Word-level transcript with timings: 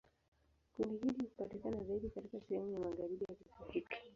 Kundi 0.75 0.95
hili 0.97 1.21
hupatikana 1.23 1.83
zaidi 1.83 2.09
katika 2.09 2.39
sehemu 2.49 2.73
ya 2.73 2.79
magharibi 2.79 3.25
ya 3.29 3.35
kisiwa 3.35 3.71
hiki. 3.71 3.97